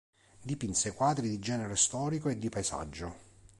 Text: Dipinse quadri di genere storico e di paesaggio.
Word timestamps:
Dipinse 0.43 0.93
quadri 0.95 1.29
di 1.29 1.37
genere 1.37 1.75
storico 1.75 2.29
e 2.29 2.39
di 2.39 2.49
paesaggio. 2.49 3.15